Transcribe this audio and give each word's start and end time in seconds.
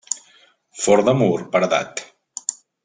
Forn 0.85 1.11
de 1.11 1.15
mur 1.21 1.39
paredat. 1.53 2.05